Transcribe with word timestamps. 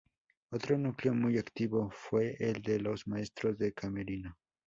Otro 0.49 0.79
núcleo 0.79 1.13
muy 1.13 1.37
activo 1.37 1.91
fue 1.93 2.35
el 2.39 2.63
de 2.63 2.79
los 2.79 3.05
maestros 3.07 3.59
de 3.59 3.71
Camerino. 3.71 4.35